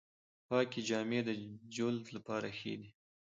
[0.47, 1.29] پاکې جامې د
[1.75, 2.89] جلد لپاره ښې دي۔